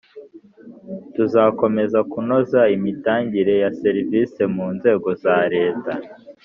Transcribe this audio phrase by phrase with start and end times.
[1.13, 5.93] tuzakomeza kunoza imitangire ya serivisi mu nzego za Leta